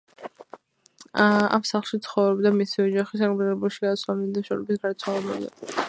[1.25, 5.77] ამ სახლში ცხოვრობდა მისი ოჯახი სანქტ-პეტერბურგში გადასვლამდე და მშობლების გარდაცვალებამდე.